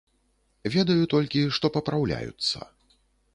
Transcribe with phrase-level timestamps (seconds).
[0.75, 2.57] Ведаю толькі, што папраўляюцца.